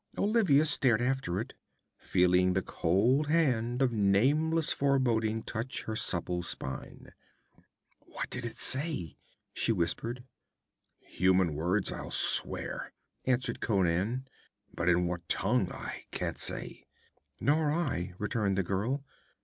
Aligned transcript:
Olivia 0.17 0.65
stared 0.65 0.99
after 0.99 1.39
it, 1.39 1.53
feeling 1.95 2.53
the 2.53 2.63
cold 2.63 3.27
hand 3.27 3.83
of 3.83 3.91
nameless 3.93 4.73
foreboding 4.73 5.43
touch 5.43 5.83
her 5.83 5.95
supple 5.95 6.41
spine. 6.41 7.13
'What 7.99 8.31
did 8.31 8.43
it 8.43 8.57
say?' 8.57 9.17
she 9.53 9.71
whispered. 9.71 10.23
'Human 11.01 11.53
words, 11.53 11.91
I'll 11.91 12.09
swear,' 12.09 12.93
answered 13.25 13.61
Conan; 13.61 14.27
'but 14.73 14.89
in 14.89 15.05
what 15.05 15.29
tongue 15.29 15.71
I 15.71 16.05
can't 16.09 16.39
say.' 16.39 16.87
'Nor 17.39 17.69
I,' 17.71 18.15
returned 18.17 18.57
the 18.57 18.63
girl. 18.63 19.05